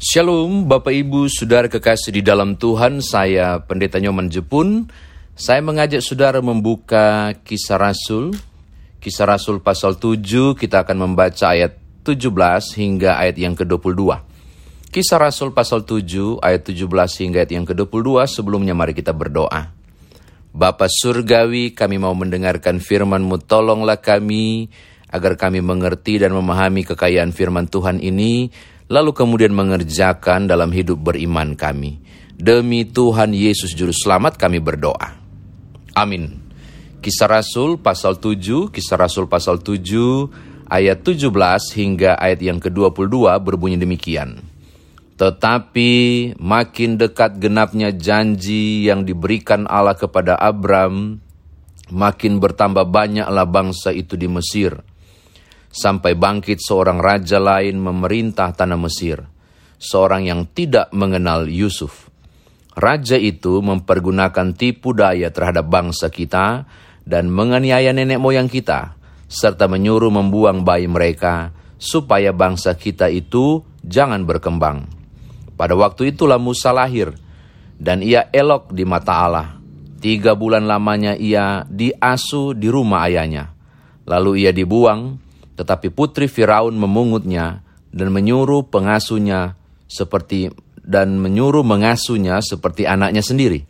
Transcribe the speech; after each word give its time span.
Shalom 0.00 0.64
Bapak 0.64 0.96
Ibu 0.96 1.28
Saudara 1.28 1.68
kekasih 1.68 2.08
di 2.16 2.22
dalam 2.24 2.56
Tuhan 2.56 3.04
Saya 3.04 3.60
Pendeta 3.60 4.00
Nyoman 4.00 4.32
Jepun. 4.32 4.88
Saya 5.36 5.60
mengajak 5.60 6.00
saudara 6.00 6.40
membuka 6.40 7.36
kisah 7.44 7.76
Rasul. 7.76 8.32
Kisah 8.96 9.28
Rasul 9.28 9.60
pasal 9.60 10.00
7 10.00 10.56
Kita 10.56 10.88
akan 10.88 11.04
membaca 11.04 11.52
ayat 11.52 11.76
17 12.08 12.32
hingga 12.80 13.20
ayat 13.20 13.36
yang 13.36 13.52
ke-22 13.52 14.00
Kisah 14.88 15.20
Rasul 15.20 15.52
pasal 15.52 15.84
7 15.84 16.40
ayat 16.40 16.64
17 16.64 16.80
hingga 17.20 17.44
ayat 17.44 17.52
yang 17.52 17.68
ke-22 17.68 18.24
Sebelumnya 18.24 18.72
mari 18.72 18.96
kita 18.96 19.12
berdoa. 19.12 19.68
Bapa 20.48 20.88
Surgawi 20.88 21.76
kami 21.76 22.00
mau 22.00 22.16
mendengarkan 22.16 22.80
firman-Mu 22.80 23.36
Tolonglah 23.44 24.00
kami 24.00 24.64
agar 25.12 25.36
kami 25.36 25.60
mengerti 25.60 26.16
dan 26.16 26.32
memahami 26.32 26.88
kekayaan 26.88 27.36
firman 27.36 27.68
Tuhan 27.68 28.00
ini 28.00 28.48
lalu 28.90 29.14
kemudian 29.14 29.54
mengerjakan 29.54 30.50
dalam 30.50 30.74
hidup 30.74 30.98
beriman 30.98 31.54
kami. 31.54 32.02
Demi 32.34 32.82
Tuhan 32.90 33.30
Yesus 33.30 33.72
Juru 33.72 33.94
Selamat 33.94 34.34
kami 34.34 34.58
berdoa. 34.58 35.14
Amin. 35.94 36.42
Kisah 37.00 37.30
Rasul 37.30 37.78
pasal 37.80 38.18
7, 38.18 38.68
Kisah 38.74 38.98
Rasul 38.98 39.30
pasal 39.30 39.62
7 39.62 40.68
ayat 40.68 41.00
17 41.06 41.30
hingga 41.78 42.18
ayat 42.18 42.40
yang 42.42 42.58
ke-22 42.58 43.30
berbunyi 43.40 43.78
demikian. 43.80 44.42
Tetapi 45.16 45.92
makin 46.40 46.96
dekat 46.96 47.36
genapnya 47.36 47.92
janji 47.92 48.88
yang 48.88 49.04
diberikan 49.04 49.68
Allah 49.68 49.92
kepada 49.92 50.36
Abram, 50.40 51.20
makin 51.92 52.40
bertambah 52.40 52.88
banyaklah 52.88 53.44
bangsa 53.44 53.92
itu 53.92 54.16
di 54.16 54.28
Mesir 54.32 54.80
sampai 55.70 56.18
bangkit 56.18 56.58
seorang 56.58 56.98
raja 56.98 57.38
lain 57.38 57.78
memerintah 57.78 58.50
tanah 58.50 58.76
Mesir, 58.76 59.22
seorang 59.78 60.26
yang 60.26 60.50
tidak 60.50 60.90
mengenal 60.90 61.46
Yusuf. 61.46 62.10
Raja 62.74 63.18
itu 63.18 63.62
mempergunakan 63.62 64.54
tipu 64.54 64.94
daya 64.94 65.30
terhadap 65.30 65.66
bangsa 65.70 66.10
kita 66.10 66.66
dan 67.06 67.30
menganiaya 67.30 67.94
nenek 67.94 68.18
moyang 68.18 68.50
kita, 68.50 68.98
serta 69.30 69.70
menyuruh 69.70 70.10
membuang 70.10 70.66
bayi 70.66 70.90
mereka 70.90 71.54
supaya 71.80 72.34
bangsa 72.34 72.76
kita 72.76 73.08
itu 73.08 73.62
jangan 73.80 74.26
berkembang. 74.26 74.84
Pada 75.56 75.74
waktu 75.76 76.12
itulah 76.12 76.36
Musa 76.36 76.72
lahir, 76.72 77.16
dan 77.80 78.04
ia 78.04 78.28
elok 78.28 78.76
di 78.76 78.84
mata 78.84 79.24
Allah. 79.24 79.48
Tiga 80.00 80.32
bulan 80.32 80.64
lamanya 80.64 81.16
ia 81.16 81.64
diasuh 81.68 82.56
di 82.56 82.68
rumah 82.72 83.08
ayahnya. 83.08 83.52
Lalu 84.08 84.44
ia 84.44 84.52
dibuang, 84.52 85.20
tetapi 85.60 85.92
putri 85.92 86.24
Firaun 86.24 86.72
memungutnya 86.72 87.60
dan 87.92 88.08
menyuruh 88.08 88.64
pengasuhnya 88.72 89.60
seperti 89.84 90.48
dan 90.80 91.20
menyuruh 91.20 91.60
mengasuhnya 91.60 92.40
seperti 92.40 92.88
anaknya 92.88 93.20
sendiri. 93.20 93.68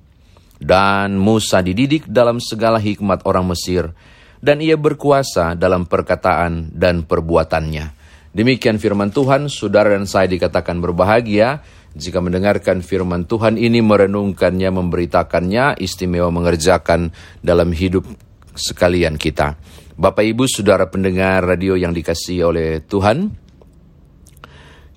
Dan 0.63 1.19
Musa 1.19 1.59
dididik 1.67 2.07
dalam 2.07 2.39
segala 2.39 2.79
hikmat 2.79 3.27
orang 3.27 3.51
Mesir, 3.51 3.91
dan 4.39 4.63
ia 4.63 4.79
berkuasa 4.79 5.59
dalam 5.59 5.89
perkataan 5.89 6.71
dan 6.71 7.03
perbuatannya. 7.03 7.99
Demikian 8.31 8.79
firman 8.79 9.11
Tuhan, 9.11 9.51
saudara 9.51 9.91
dan 9.91 10.07
saya 10.07 10.31
dikatakan 10.31 10.79
berbahagia 10.79 11.65
jika 11.99 12.23
mendengarkan 12.23 12.87
firman 12.87 13.27
Tuhan 13.27 13.59
ini, 13.59 13.83
merenungkannya, 13.83 14.71
memberitakannya, 14.71 15.83
istimewa 15.83 16.31
mengerjakan 16.31 17.11
dalam 17.43 17.75
hidup 17.75 18.07
sekalian 18.55 19.17
kita. 19.21 19.55
Bapak 20.01 20.25
Ibu 20.25 20.49
Saudara 20.49 20.89
pendengar 20.89 21.45
radio 21.45 21.77
yang 21.77 21.93
dikasihi 21.93 22.41
oleh 22.41 22.81
Tuhan, 22.81 23.29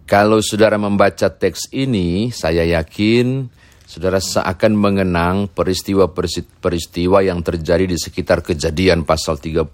kalau 0.04 0.44
saudara 0.44 0.76
membaca 0.76 1.32
teks 1.32 1.72
ini, 1.72 2.28
saya 2.30 2.68
yakin 2.68 3.48
saudara 3.88 4.20
seakan 4.20 4.76
mengenang 4.76 5.48
peristiwa-peristiwa 5.52 7.24
yang 7.24 7.40
terjadi 7.40 7.88
di 7.88 7.96
sekitar 7.96 8.44
kejadian 8.44 9.08
pasal 9.08 9.40
37 9.40 9.74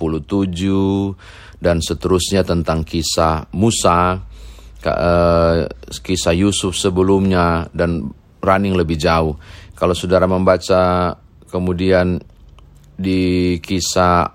dan 1.57 1.81
seterusnya 1.81 2.45
tentang 2.45 2.85
kisah 2.85 3.49
Musa, 3.57 4.21
eh, 4.85 5.65
kisah 5.99 6.35
Yusuf 6.37 6.77
sebelumnya 6.77 7.65
dan 7.73 8.13
running 8.39 8.77
lebih 8.77 9.01
jauh. 9.01 9.33
Kalau 9.73 9.97
saudara 9.97 10.29
membaca 10.29 11.15
kemudian 11.49 12.21
di 12.99 13.55
kisah 13.63 14.27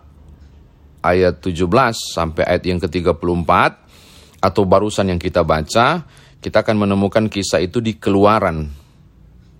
ayat 1.05 1.45
17 1.45 1.69
sampai 1.93 2.49
ayat 2.49 2.65
yang 2.65 2.81
ke-34 2.81 3.51
atau 4.41 4.63
barusan 4.65 5.13
yang 5.13 5.21
kita 5.21 5.45
baca, 5.45 6.09
kita 6.41 6.57
akan 6.65 6.89
menemukan 6.89 7.29
kisah 7.29 7.61
itu 7.61 7.85
di 7.85 8.01
Keluaran 8.01 8.73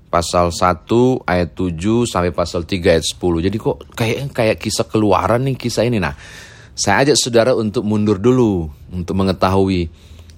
pasal 0.09 0.49
1 0.55 0.89
ayat 1.29 1.53
7 1.53 2.09
sampai 2.09 2.33
pasal 2.33 2.65
3 2.65 2.97
ayat 2.97 3.05
10. 3.05 3.45
Jadi 3.45 3.57
kok 3.61 3.77
kayak 3.93 4.33
kayak 4.33 4.57
kisah 4.57 4.89
Keluaran 4.89 5.45
nih 5.45 5.61
kisah 5.61 5.85
ini. 5.85 6.01
Nah, 6.01 6.17
saya 6.73 7.05
ajak 7.05 7.21
saudara 7.21 7.53
untuk 7.53 7.85
mundur 7.85 8.17
dulu 8.17 8.73
untuk 8.89 9.15
mengetahui 9.21 9.93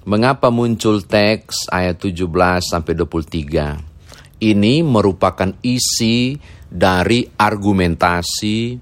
mengapa 0.07 0.51
muncul 0.55 1.03
teks 1.03 1.71
ayat 1.71 2.03
17 2.03 2.27
sampai 2.67 2.93
23. 2.99 4.43
Ini 4.43 4.85
merupakan 4.85 5.49
isi 5.65 6.37
dari 6.71 7.27
argumentasi 7.39 8.81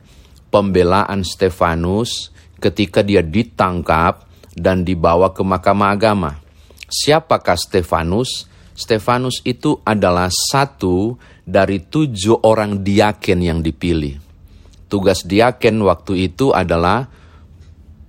pembelaan 0.49 1.27
Stefanus 1.27 2.33
ketika 2.62 3.05
dia 3.05 3.21
ditangkap 3.21 4.25
dan 4.55 4.87
dibawa 4.87 5.34
ke 5.34 5.43
Mahkamah 5.43 5.91
Agama. 5.93 6.33
Siapakah 6.87 7.59
Stefanus? 7.59 8.47
Stefanus 8.75 9.39
itu 9.47 9.78
adalah 9.87 10.31
satu 10.31 11.15
dari 11.47 11.83
tujuh 11.83 12.43
orang 12.43 12.83
diaken 12.83 13.39
yang 13.39 13.61
dipilih. 13.62 14.19
Tugas 14.91 15.23
diaken 15.27 15.83
waktu 15.83 16.31
itu 16.31 16.50
adalah 16.50 17.06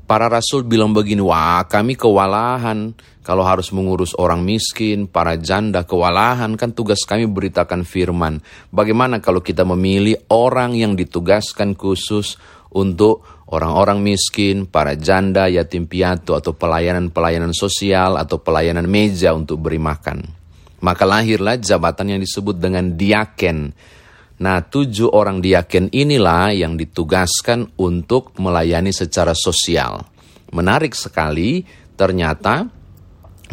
para 0.06 0.30
rasul 0.30 0.66
bilang 0.66 0.94
begini, 0.94 1.22
wah 1.22 1.66
kami 1.66 1.98
kewalahan 1.98 2.94
kalau 3.26 3.42
harus 3.42 3.74
mengurus 3.74 4.14
orang 4.22 4.46
miskin, 4.46 5.10
para 5.10 5.34
janda 5.34 5.82
kewalahan, 5.82 6.54
kan 6.54 6.78
tugas 6.78 7.02
kami 7.10 7.26
beritakan 7.26 7.82
firman. 7.82 8.38
Bagaimana 8.70 9.18
kalau 9.18 9.42
kita 9.42 9.66
memilih 9.66 10.30
orang 10.30 10.78
yang 10.78 10.94
ditugaskan 10.94 11.74
khusus 11.74 12.38
untuk 12.70 13.26
orang-orang 13.50 14.06
miskin, 14.06 14.70
para 14.70 14.94
janda, 14.94 15.50
yatim 15.50 15.90
piatu, 15.90 16.38
atau 16.38 16.54
pelayanan-pelayanan 16.54 17.50
sosial, 17.50 18.22
atau 18.22 18.38
pelayanan 18.38 18.86
meja 18.86 19.34
untuk 19.34 19.58
beri 19.58 19.82
makan. 19.82 20.22
Maka 20.86 21.04
lahirlah 21.10 21.58
jabatan 21.58 22.14
yang 22.14 22.22
disebut 22.22 22.62
dengan 22.62 22.94
diaken. 22.94 23.74
Nah, 24.36 24.60
tujuh 24.60 25.16
orang 25.16 25.40
diaken 25.40 25.96
inilah 25.96 26.52
yang 26.52 26.76
ditugaskan 26.76 27.72
untuk 27.80 28.36
melayani 28.36 28.92
secara 28.92 29.32
sosial. 29.32 30.04
Menarik 30.52 30.92
sekali, 30.92 31.64
ternyata 31.96 32.68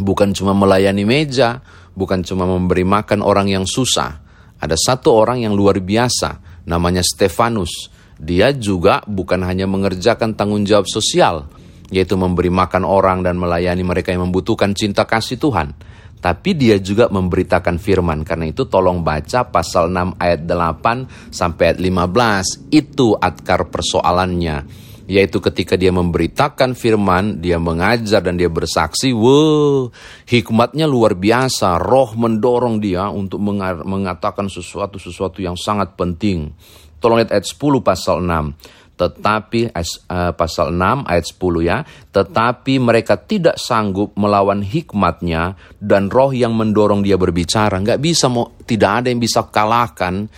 bukan 0.02 0.34
cuma 0.34 0.50
melayani 0.58 1.06
meja, 1.06 1.62
bukan 1.94 2.26
cuma 2.26 2.50
memberi 2.50 2.82
makan 2.82 3.22
orang 3.22 3.46
yang 3.46 3.62
susah. 3.62 4.18
Ada 4.58 4.74
satu 4.74 5.14
orang 5.14 5.46
yang 5.46 5.54
luar 5.54 5.78
biasa, 5.78 6.64
namanya 6.66 7.02
Stefanus. 7.06 7.90
Dia 8.18 8.54
juga 8.54 9.02
bukan 9.06 9.42
hanya 9.46 9.66
mengerjakan 9.70 10.34
tanggung 10.34 10.66
jawab 10.66 10.86
sosial, 10.90 11.46
yaitu 11.90 12.14
memberi 12.18 12.50
makan 12.50 12.82
orang 12.82 13.22
dan 13.22 13.38
melayani 13.38 13.82
mereka 13.86 14.14
yang 14.14 14.26
membutuhkan 14.30 14.74
cinta 14.74 15.06
kasih 15.06 15.38
Tuhan. 15.38 15.74
Tapi 16.22 16.54
dia 16.54 16.78
juga 16.78 17.10
memberitakan 17.10 17.82
firman. 17.82 18.22
Karena 18.22 18.46
itu 18.46 18.70
tolong 18.70 19.02
baca 19.02 19.50
pasal 19.50 19.90
6 19.90 20.22
ayat 20.22 20.46
8 20.46 21.34
sampai 21.34 21.74
ayat 21.74 21.78
15. 21.82 22.70
Itu 22.70 23.18
akar 23.18 23.66
persoalannya 23.66 24.86
yaitu 25.10 25.42
ketika 25.42 25.74
dia 25.74 25.90
memberitakan 25.90 26.78
firman, 26.78 27.42
dia 27.42 27.58
mengajar 27.58 28.22
dan 28.22 28.38
dia 28.38 28.46
bersaksi, 28.46 29.10
wow, 29.10 29.90
hikmatnya 30.30 30.86
luar 30.86 31.18
biasa, 31.18 31.76
roh 31.82 32.14
mendorong 32.14 32.78
dia 32.78 33.10
untuk 33.10 33.42
mengatakan 33.82 34.46
sesuatu-sesuatu 34.46 35.42
yang 35.42 35.58
sangat 35.58 35.98
penting. 35.98 36.54
Tolong 37.02 37.18
lihat 37.18 37.34
ayat 37.34 37.44
10 37.50 37.82
pasal 37.82 38.22
6 38.22 38.81
tetapi 38.92 39.72
uh, 39.72 40.32
pasal 40.36 40.70
6 40.70 41.10
ayat 41.10 41.24
10 41.26 41.68
ya, 41.68 41.78
tetapi 42.12 42.74
mereka 42.78 43.18
tidak 43.18 43.56
sanggup 43.58 44.14
melawan 44.14 44.60
hikmatnya 44.62 45.56
dan 45.80 46.12
roh 46.12 46.30
yang 46.30 46.52
mendorong 46.54 47.02
dia 47.02 47.18
berbicara. 47.18 47.80
Nggak 47.80 48.00
bisa 48.00 48.28
mau 48.28 48.52
tidak 48.62 49.02
ada 49.02 49.06
yang 49.08 49.18
bisa 49.18 49.48
kalahkan 49.48 50.28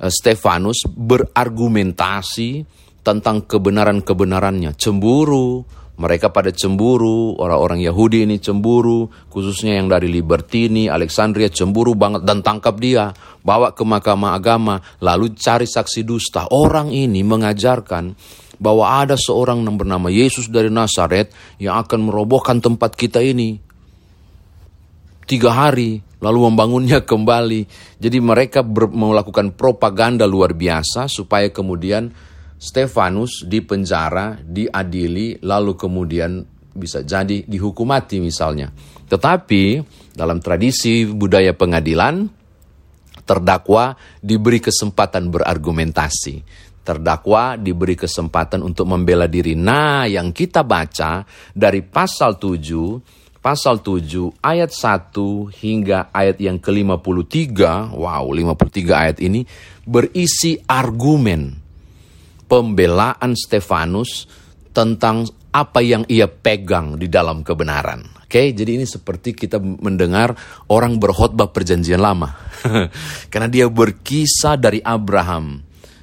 uh, 0.00 0.10
Stefanus 0.10 0.84
berargumentasi 0.88 2.64
tentang 3.00 3.48
kebenaran-kebenarannya. 3.48 4.76
Cemburu, 4.76 5.64
mereka 6.00 6.32
pada 6.32 6.48
cemburu, 6.48 7.36
orang-orang 7.36 7.84
Yahudi 7.84 8.24
ini 8.24 8.40
cemburu, 8.40 9.12
khususnya 9.28 9.76
yang 9.76 9.92
dari 9.92 10.08
Libertini, 10.08 10.88
Alexandria 10.88 11.52
cemburu 11.52 11.92
banget 11.92 12.24
dan 12.24 12.40
tangkap 12.40 12.80
dia, 12.80 13.12
bawa 13.44 13.76
ke 13.76 13.84
mahkamah 13.84 14.32
agama, 14.32 14.80
lalu 15.04 15.36
cari 15.36 15.68
saksi 15.68 16.00
dusta. 16.00 16.48
Orang 16.48 16.88
ini 16.88 17.20
mengajarkan 17.20 18.16
bahwa 18.56 19.04
ada 19.04 19.20
seorang 19.20 19.60
yang 19.60 19.76
bernama 19.76 20.08
Yesus 20.08 20.48
dari 20.48 20.72
Nazaret 20.72 21.36
yang 21.60 21.76
akan 21.84 22.08
merobohkan 22.08 22.64
tempat 22.64 22.96
kita 22.96 23.20
ini. 23.20 23.60
tiga 25.28 25.52
hari, 25.54 26.00
lalu 26.24 26.48
membangunnya 26.48 27.04
kembali. 27.10 27.68
Jadi 28.00 28.18
mereka 28.24 28.64
melakukan 28.64 29.52
propaganda 29.52 30.24
luar 30.24 30.56
biasa 30.56 31.12
supaya 31.12 31.52
kemudian 31.52 32.08
Stefanus 32.60 33.48
dipenjara, 33.48 34.36
diadili, 34.44 35.40
lalu 35.40 35.80
kemudian 35.80 36.44
bisa 36.76 37.00
jadi 37.00 37.40
dihukum 37.48 37.88
mati 37.88 38.20
misalnya. 38.20 38.68
Tetapi 39.08 39.80
dalam 40.12 40.44
tradisi 40.44 41.08
budaya 41.08 41.56
pengadilan, 41.56 42.28
terdakwa 43.24 43.96
diberi 44.20 44.60
kesempatan 44.60 45.32
berargumentasi 45.32 46.68
terdakwa 46.80 47.60
diberi 47.60 47.92
kesempatan 47.92 48.64
untuk 48.64 48.88
membela 48.88 49.28
diri. 49.28 49.52
Nah, 49.52 50.08
yang 50.08 50.32
kita 50.32 50.64
baca 50.64 51.22
dari 51.52 51.84
pasal 51.84 52.40
7 52.40 53.20
pasal 53.40 53.80
7 53.80 54.40
ayat 54.44 54.68
1 54.68 55.48
hingga 55.64 56.12
ayat 56.12 56.36
yang 56.40 56.60
ke-53, 56.60 57.56
wow 57.96 58.24
53 58.28 58.92
ayat 58.92 59.18
ini 59.24 59.48
berisi 59.88 60.60
argumen 60.68 61.59
pembelaan 62.50 63.38
Stefanus 63.38 64.26
tentang 64.74 65.30
apa 65.54 65.78
yang 65.82 66.02
ia 66.10 66.26
pegang 66.26 66.98
di 66.98 67.06
dalam 67.06 67.46
kebenaran. 67.46 68.26
Oke, 68.26 68.38
okay? 68.38 68.46
jadi 68.54 68.78
ini 68.78 68.86
seperti 68.86 69.34
kita 69.34 69.58
mendengar 69.58 70.34
orang 70.70 70.98
berkhotbah 70.98 71.50
perjanjian 71.50 71.98
lama. 71.98 72.30
Karena 73.30 73.50
dia 73.50 73.66
berkisah 73.66 74.54
dari 74.54 74.78
Abraham 74.82 75.58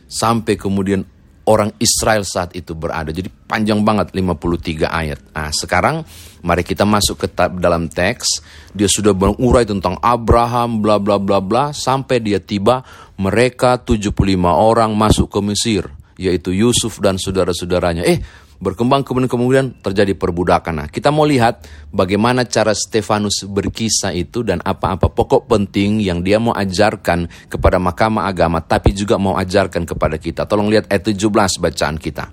sampai 0.08 0.60
kemudian 0.60 1.04
orang 1.48 1.72
Israel 1.80 2.28
saat 2.28 2.52
itu 2.60 2.76
berada. 2.76 3.16
Jadi 3.16 3.32
panjang 3.32 3.80
banget 3.82 4.12
53 4.12 4.84
ayat. 4.92 5.20
Nah, 5.32 5.50
sekarang 5.56 6.04
mari 6.44 6.68
kita 6.68 6.84
masuk 6.84 7.24
ke 7.24 7.28
dalam 7.56 7.88
teks. 7.88 8.44
Dia 8.76 8.92
sudah 8.92 9.16
mengurai 9.16 9.64
tentang 9.64 9.96
Abraham 10.04 10.84
bla 10.84 11.00
bla 11.00 11.16
bla 11.16 11.40
bla 11.40 11.72
sampai 11.72 12.20
dia 12.20 12.44
tiba 12.44 12.84
mereka 13.16 13.80
75 13.80 14.12
orang 14.44 14.92
masuk 14.94 15.32
ke 15.32 15.40
Mesir, 15.42 15.88
yaitu 16.18 16.52
Yusuf 16.52 16.98
dan 17.00 17.16
saudara-saudaranya. 17.22 18.04
Eh, 18.04 18.20
berkembang 18.58 19.06
kemudian 19.06 19.30
kemudian 19.30 19.66
terjadi 19.80 20.18
perbudakan. 20.18 20.86
Nah, 20.86 20.88
kita 20.90 21.14
mau 21.14 21.30
lihat 21.30 21.70
bagaimana 21.94 22.44
cara 22.50 22.74
Stefanus 22.74 23.46
berkisah 23.46 24.12
itu 24.18 24.42
dan 24.42 24.60
apa-apa 24.66 25.14
pokok 25.14 25.46
penting 25.46 26.02
yang 26.02 26.26
dia 26.26 26.42
mau 26.42 26.58
ajarkan 26.58 27.30
kepada 27.48 27.78
mahkamah 27.78 28.26
agama 28.26 28.60
tapi 28.66 28.98
juga 28.98 29.22
mau 29.22 29.38
ajarkan 29.38 29.86
kepada 29.86 30.18
kita. 30.18 30.50
Tolong 30.50 30.74
lihat 30.74 30.90
ayat 30.90 31.06
17 31.06 31.62
bacaan 31.62 31.98
kita. 32.02 32.26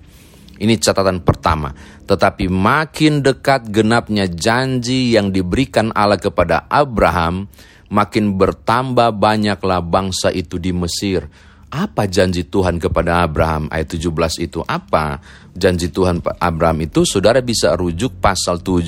Ini 0.54 0.78
catatan 0.78 1.20
pertama. 1.26 1.74
Tetapi 2.06 2.46
makin 2.46 3.20
dekat 3.20 3.68
genapnya 3.68 4.30
janji 4.30 5.12
yang 5.12 5.34
diberikan 5.34 5.90
Allah 5.90 6.16
kepada 6.16 6.70
Abraham, 6.70 7.50
makin 7.90 8.38
bertambah 8.38 9.18
banyaklah 9.18 9.82
bangsa 9.82 10.30
itu 10.30 10.62
di 10.62 10.70
Mesir 10.70 11.26
apa 11.74 12.06
janji 12.06 12.46
Tuhan 12.46 12.78
kepada 12.78 13.26
Abraham? 13.26 13.66
Ayat 13.66 13.98
17 13.98 14.38
itu 14.38 14.62
apa? 14.62 15.18
Janji 15.58 15.90
Tuhan 15.90 16.22
Abraham 16.38 16.86
itu 16.86 17.02
saudara 17.02 17.42
bisa 17.42 17.74
rujuk 17.74 18.14
pasal 18.22 18.62
7 18.62 18.86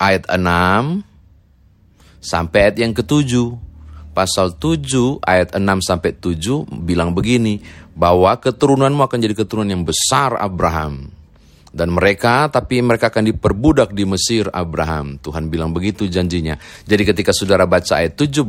ayat 0.00 0.24
6 0.24 1.04
sampai 2.24 2.58
ayat 2.64 2.76
yang 2.80 2.96
ketujuh. 2.96 3.60
Pasal 4.16 4.56
7 4.56 5.20
ayat 5.20 5.52
6 5.54 5.84
sampai 5.84 6.16
7 6.16 6.64
bilang 6.82 7.12
begini, 7.14 7.60
bahwa 7.92 8.32
keturunanmu 8.40 9.04
akan 9.04 9.18
jadi 9.20 9.36
keturunan 9.36 9.70
yang 9.70 9.84
besar 9.84 10.34
Abraham. 10.40 11.12
Dan 11.70 11.94
mereka, 11.94 12.50
tapi 12.50 12.82
mereka 12.82 13.14
akan 13.14 13.30
diperbudak 13.30 13.94
di 13.94 14.02
Mesir 14.02 14.50
Abraham. 14.50 15.22
Tuhan 15.22 15.46
bilang 15.46 15.70
begitu 15.70 16.10
janjinya. 16.10 16.58
Jadi 16.82 17.14
ketika 17.14 17.30
saudara 17.30 17.62
baca 17.70 18.02
ayat 18.02 18.18
17, 18.18 18.42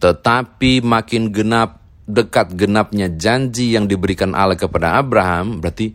tetapi 0.00 0.80
makin 0.80 1.28
genap 1.30 1.84
dekat 2.10 2.56
genapnya 2.58 3.06
janji 3.12 3.76
yang 3.76 3.86
diberikan 3.86 4.34
Allah 4.34 4.58
kepada 4.58 4.98
Abraham, 4.98 5.62
berarti 5.62 5.94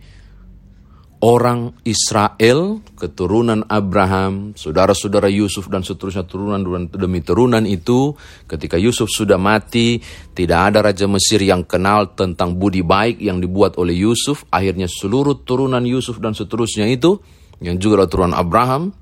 orang 1.26 1.74
Israel, 1.82 2.86
keturunan 2.94 3.66
Abraham, 3.66 4.54
saudara-saudara 4.54 5.26
Yusuf 5.26 5.66
dan 5.74 5.82
seterusnya 5.82 6.22
turunan 6.24 6.62
demi 6.94 7.26
turunan 7.26 7.66
itu, 7.66 8.14
ketika 8.46 8.78
Yusuf 8.78 9.10
sudah 9.10 9.42
mati, 9.42 9.98
tidak 10.38 10.72
ada 10.72 10.86
raja 10.86 11.10
Mesir 11.10 11.42
yang 11.42 11.66
kenal 11.66 12.14
tentang 12.14 12.54
budi 12.56 12.86
baik 12.86 13.18
yang 13.18 13.42
dibuat 13.42 13.76
oleh 13.82 13.98
Yusuf. 13.98 14.46
Akhirnya 14.54 14.86
seluruh 14.86 15.42
turunan 15.42 15.82
Yusuf 15.82 16.22
dan 16.22 16.38
seterusnya 16.38 16.86
itu, 16.88 17.18
yang 17.58 17.82
juga 17.82 18.06
adalah 18.06 18.12
turunan 18.12 18.36
Abraham, 18.38 18.94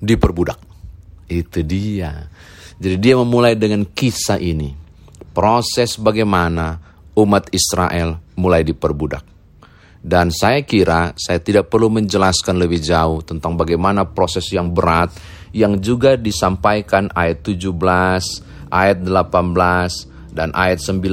diperbudak. 0.00 0.58
Itu 1.28 1.60
dia. 1.62 2.26
Jadi 2.80 2.96
dia 2.96 3.14
memulai 3.20 3.52
dengan 3.60 3.84
kisah 3.84 4.40
ini. 4.40 4.72
Proses 5.36 6.00
bagaimana 6.00 6.80
umat 7.12 7.52
Israel 7.52 8.16
mulai 8.40 8.64
diperbudak. 8.64 9.20
Dan 10.00 10.32
saya 10.32 10.64
kira 10.64 11.12
saya 11.12 11.44
tidak 11.44 11.68
perlu 11.68 11.92
menjelaskan 11.92 12.56
lebih 12.56 12.80
jauh 12.80 13.20
tentang 13.20 13.52
bagaimana 13.52 14.08
proses 14.08 14.48
yang 14.48 14.72
berat 14.72 15.12
yang 15.52 15.76
juga 15.76 16.16
disampaikan 16.16 17.12
ayat 17.12 17.44
17, 17.44 17.68
ayat 18.72 18.98
18, 19.04 20.32
dan 20.32 20.48
ayat 20.56 20.80
19 20.80 21.04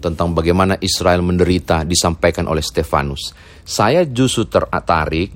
tentang 0.00 0.32
bagaimana 0.32 0.80
Israel 0.80 1.20
menderita 1.20 1.84
disampaikan 1.84 2.48
oleh 2.48 2.64
Stefanus. 2.64 3.36
Saya 3.68 4.08
justru 4.08 4.48
tertarik 4.48 5.28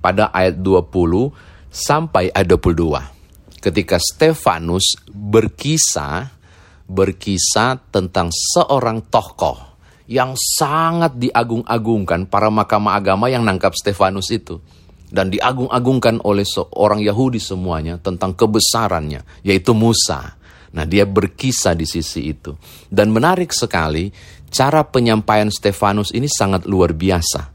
pada 0.00 0.32
ayat 0.32 0.56
20 0.56 0.88
sampai 1.68 2.32
ayat 2.32 2.48
22 2.48 3.13
ketika 3.64 3.96
Stefanus 3.96 5.00
berkisah 5.08 6.28
berkisah 6.84 7.80
tentang 7.88 8.28
seorang 8.28 9.08
tokoh 9.08 9.56
yang 10.04 10.36
sangat 10.36 11.16
diagung-agungkan 11.16 12.28
para 12.28 12.52
mahkamah 12.52 13.00
agama 13.00 13.32
yang 13.32 13.40
nangkap 13.40 13.72
Stefanus 13.72 14.28
itu 14.28 14.60
dan 15.08 15.32
diagung-agungkan 15.32 16.20
oleh 16.28 16.44
seorang 16.44 17.00
Yahudi 17.00 17.40
semuanya 17.40 17.96
tentang 17.96 18.36
kebesarannya 18.36 19.24
yaitu 19.40 19.72
Musa. 19.72 20.36
Nah, 20.74 20.82
dia 20.82 21.06
berkisah 21.06 21.78
di 21.78 21.86
sisi 21.86 22.34
itu. 22.34 22.50
Dan 22.90 23.14
menarik 23.14 23.54
sekali 23.54 24.10
cara 24.50 24.82
penyampaian 24.82 25.46
Stefanus 25.46 26.10
ini 26.10 26.26
sangat 26.26 26.66
luar 26.66 26.90
biasa 26.92 27.53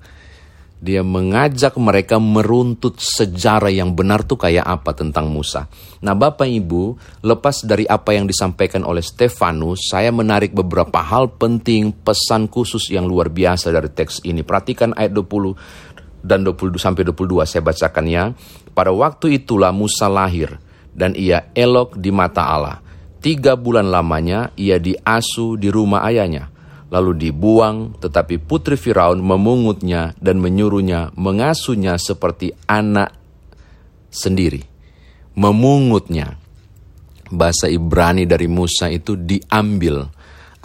dia 0.80 1.04
mengajak 1.04 1.76
mereka 1.76 2.24
meruntut 2.24 3.04
sejarah 3.04 3.68
yang 3.68 3.92
benar 3.92 4.24
tuh 4.24 4.40
kayak 4.40 4.64
apa 4.64 4.96
tentang 4.96 5.28
Musa. 5.28 5.68
Nah 6.00 6.16
Bapak 6.16 6.48
Ibu, 6.48 6.96
lepas 7.20 7.68
dari 7.68 7.84
apa 7.84 8.16
yang 8.16 8.24
disampaikan 8.24 8.88
oleh 8.88 9.04
Stefanus, 9.04 9.92
saya 9.92 10.16
menarik 10.16 10.56
beberapa 10.56 11.04
hal 11.04 11.36
penting 11.36 11.92
pesan 11.92 12.48
khusus 12.48 12.88
yang 12.96 13.04
luar 13.04 13.28
biasa 13.28 13.76
dari 13.76 13.92
teks 13.92 14.24
ini. 14.24 14.40
Perhatikan 14.48 14.96
ayat 14.96 15.12
20 15.12 16.24
dan 16.24 16.48
20 16.48 16.80
sampai 16.80 17.04
22 17.04 17.44
saya 17.44 17.60
bacakan 17.60 18.06
ya. 18.08 18.24
Pada 18.72 18.96
waktu 18.96 19.44
itulah 19.44 19.76
Musa 19.76 20.08
lahir 20.08 20.64
dan 20.96 21.12
ia 21.12 21.52
elok 21.52 22.00
di 22.00 22.12
mata 22.16 22.48
Allah. 22.48 22.80
Tiga 23.20 23.60
bulan 23.60 23.92
lamanya 23.92 24.56
ia 24.56 24.80
diasuh 24.80 25.60
di 25.60 25.68
rumah 25.68 26.08
ayahnya 26.08 26.59
lalu 26.90 27.30
dibuang, 27.30 27.98
tetapi 28.02 28.42
putri 28.42 28.74
Firaun 28.76 29.22
memungutnya 29.22 30.18
dan 30.18 30.42
menyuruhnya 30.42 31.14
mengasuhnya 31.14 31.96
seperti 32.02 32.54
anak 32.66 33.14
sendiri. 34.10 34.66
Memungutnya. 35.38 36.36
Bahasa 37.30 37.70
Ibrani 37.70 38.26
dari 38.26 38.50
Musa 38.50 38.90
itu 38.90 39.14
diambil 39.14 40.02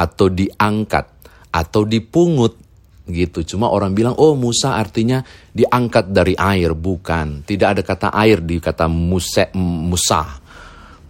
atau 0.01 0.33
diangkat 0.33 1.07
atau 1.53 1.85
dipungut 1.85 2.57
gitu. 3.05 3.45
Cuma 3.45 3.69
orang 3.69 3.93
bilang, 3.93 4.17
oh 4.17 4.33
Musa 4.33 4.81
artinya 4.81 5.21
diangkat 5.53 6.09
dari 6.09 6.33
air. 6.33 6.73
Bukan. 6.73 7.45
Tidak 7.45 7.69
ada 7.69 7.85
kata 7.85 8.17
air 8.17 8.41
di 8.41 8.57
kata 8.65 8.89
Musa. 8.89 9.53
Musa. 9.61 10.41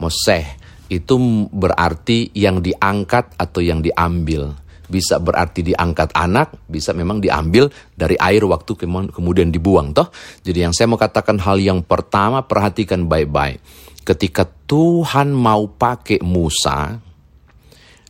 Moseh. 0.02 0.46
Itu 0.90 1.16
berarti 1.54 2.34
yang 2.34 2.58
diangkat 2.58 3.38
atau 3.38 3.62
yang 3.62 3.78
diambil 3.78 4.63
bisa 4.88 5.20
berarti 5.20 5.64
diangkat 5.64 6.12
anak, 6.12 6.68
bisa 6.68 6.92
memang 6.92 7.20
diambil 7.20 7.68
dari 7.92 8.14
air 8.20 8.44
waktu 8.44 8.76
kemudian 9.10 9.48
dibuang 9.48 9.96
toh. 9.96 10.08
Jadi 10.44 10.58
yang 10.64 10.72
saya 10.76 10.90
mau 10.90 11.00
katakan 11.00 11.40
hal 11.40 11.60
yang 11.60 11.80
pertama 11.84 12.44
perhatikan 12.44 13.08
baik-baik. 13.08 13.60
Ketika 14.04 14.44
Tuhan 14.44 15.32
mau 15.32 15.64
pakai 15.72 16.20
Musa, 16.20 17.00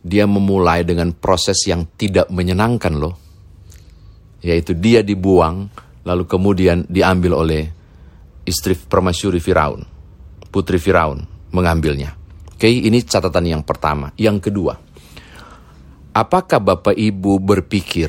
dia 0.03 0.27
memulai 0.27 0.83
dengan 0.83 1.15
proses 1.15 1.63
yang 1.65 1.87
tidak 1.95 2.27
menyenangkan 2.29 2.93
loh. 2.93 3.15
Yaitu 4.45 4.77
dia 4.77 5.01
dibuang 5.01 5.71
lalu 6.05 6.29
kemudian 6.29 6.85
diambil 6.85 7.41
oleh 7.41 7.65
istri 8.45 8.77
permasyuri 8.77 9.41
Firaun, 9.41 9.81
putri 10.53 10.77
Firaun 10.77 11.25
mengambilnya. 11.49 12.13
Oke, 12.53 12.69
ini 12.69 13.01
catatan 13.01 13.41
yang 13.49 13.63
pertama. 13.65 14.13
Yang 14.15 14.51
kedua, 14.51 14.77
Apakah 16.15 16.63
Bapak 16.63 16.95
Ibu 16.95 17.43
berpikir 17.43 18.07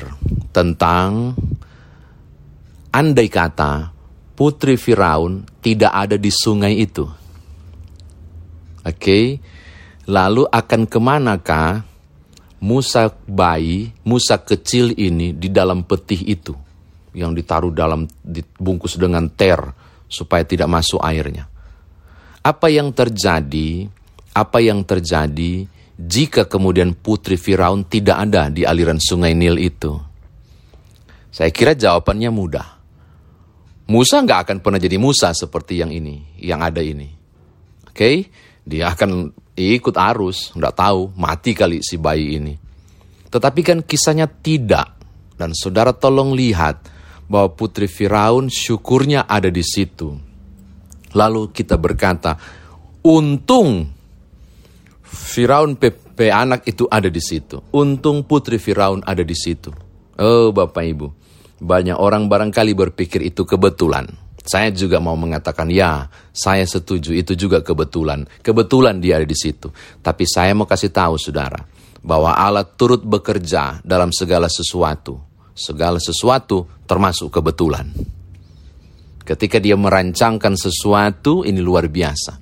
tentang 0.55 1.35
andai 2.95 3.27
kata 3.27 3.91
putri 4.31 4.79
Firaun 4.79 5.43
tidak 5.59 5.91
ada 5.91 6.15
di 6.15 6.31
sungai 6.31 6.79
itu. 6.79 7.03
Oke, 8.87 8.95
okay? 8.95 9.25
lalu 10.07 10.47
akan 10.47 10.87
ke 10.87 10.99
manakah 11.03 11.83
Musa 12.63 13.11
bayi, 13.27 13.91
Musa 14.07 14.39
kecil 14.39 14.95
ini 14.95 15.35
di 15.35 15.51
dalam 15.51 15.83
petih 15.83 16.23
itu 16.25 16.55
yang 17.11 17.35
ditaruh 17.35 17.75
dalam 17.75 18.07
dibungkus 18.23 18.95
dengan 18.95 19.27
ter 19.27 19.59
supaya 20.07 20.47
tidak 20.47 20.71
masuk 20.71 21.03
airnya. 21.03 21.45
Apa 22.39 22.71
yang 22.71 22.95
terjadi? 22.95 23.91
Apa 24.31 24.63
yang 24.63 24.85
terjadi 24.87 25.67
jika 25.97 26.45
kemudian 26.45 26.93
putri 26.93 27.41
Firaun 27.41 27.81
tidak 27.89 28.29
ada 28.29 28.53
di 28.53 28.61
aliran 28.61 29.01
sungai 29.01 29.33
Nil 29.33 29.57
itu? 29.57 29.97
Saya 31.33 31.49
kira 31.49 31.73
jawabannya 31.73 32.29
mudah. 32.29 32.67
Musa 33.89 34.21
nggak 34.21 34.39
akan 34.45 34.57
pernah 34.61 34.77
jadi 34.77 35.01
Musa 35.01 35.33
seperti 35.33 35.81
yang 35.81 35.89
ini, 35.89 36.37
yang 36.37 36.61
ada 36.61 36.85
ini. 36.85 37.09
Oke, 37.89 37.93
okay? 37.97 38.15
dia 38.61 38.93
akan 38.93 39.33
ikut 39.57 39.95
arus, 39.97 40.53
nggak 40.53 40.75
tahu, 40.77 41.17
mati 41.17 41.57
kali 41.57 41.81
si 41.81 41.97
bayi 41.97 42.37
ini. 42.37 42.53
Tetapi 43.31 43.61
kan 43.65 43.79
kisahnya 43.81 44.29
tidak. 44.29 44.93
Dan 45.37 45.53
saudara 45.53 45.93
tolong 45.93 46.33
lihat 46.33 46.89
bahwa 47.29 47.53
putri 47.53 47.89
Firaun 47.89 48.49
syukurnya 48.49 49.25
ada 49.25 49.49
di 49.49 49.61
situ. 49.65 50.13
Lalu 51.13 51.49
kita 51.55 51.79
berkata, 51.79 52.35
untung 53.01 53.96
Firaun 55.07 55.79
PP 55.79 56.27
anak 56.27 56.67
itu 56.67 56.83
ada 56.91 57.07
di 57.07 57.23
situ. 57.23 57.63
Untung 57.71 58.27
putri 58.27 58.59
Firaun 58.59 58.99
ada 59.07 59.23
di 59.23 59.33
situ. 59.33 59.71
Oh 60.19 60.51
Bapak 60.51 60.83
Ibu, 60.83 61.07
banyak 61.63 61.95
orang 61.95 62.27
barangkali 62.27 62.75
berpikir 62.75 63.23
itu 63.23 63.47
kebetulan. 63.47 64.05
Saya 64.47 64.71
juga 64.71 65.03
mau 65.03 65.19
mengatakan 65.19 65.67
ya, 65.67 66.07
saya 66.31 66.63
setuju 66.63 67.11
itu 67.11 67.35
juga 67.35 67.59
kebetulan. 67.59 68.23
Kebetulan 68.39 69.03
dia 69.03 69.19
ada 69.19 69.27
di 69.27 69.35
situ. 69.35 69.67
Tapi 69.99 70.23
saya 70.23 70.55
mau 70.55 70.63
kasih 70.63 70.87
tahu 70.87 71.19
saudara, 71.19 71.59
bahwa 71.99 72.31
Allah 72.31 72.63
turut 72.63 73.03
bekerja 73.03 73.83
dalam 73.83 74.15
segala 74.15 74.47
sesuatu. 74.47 75.19
Segala 75.51 75.99
sesuatu 75.99 76.63
termasuk 76.87 77.27
kebetulan. 77.27 77.91
Ketika 79.27 79.59
dia 79.59 79.75
merancangkan 79.75 80.55
sesuatu, 80.55 81.43
ini 81.43 81.59
luar 81.59 81.91
biasa. 81.91 82.39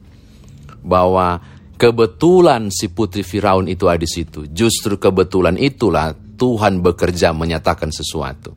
Bahwa 0.86 1.42
kebetulan 1.76 2.72
si 2.72 2.92
putri 2.92 3.22
Firaun 3.22 3.68
itu 3.70 3.88
ada 3.88 4.02
di 4.02 4.10
situ. 4.10 4.48
Justru 4.50 5.00
kebetulan 5.00 5.60
itulah 5.60 6.16
Tuhan 6.16 6.84
bekerja 6.84 7.32
menyatakan 7.32 7.92
sesuatu. 7.92 8.56